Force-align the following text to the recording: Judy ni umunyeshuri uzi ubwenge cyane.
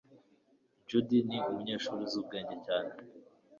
Judy 0.87 1.17
ni 1.27 1.37
umunyeshuri 1.49 2.01
uzi 2.05 2.15
ubwenge 2.21 2.55
cyane. 2.65 2.91